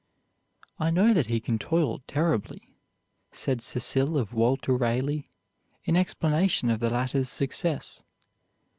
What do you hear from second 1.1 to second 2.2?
that he can toil